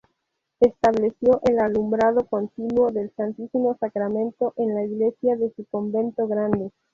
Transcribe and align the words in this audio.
Estableció 0.59 1.41
el 1.43 1.59
alumbrado 1.59 2.25
continuo 2.25 2.89
del 2.89 3.13
Santísimo 3.15 3.77
Sacramento 3.79 4.51
en 4.57 4.73
la 4.73 4.83
iglesia 4.83 5.35
de 5.35 5.53
su 5.53 5.63
convento 5.67 6.27
grande. 6.27 6.71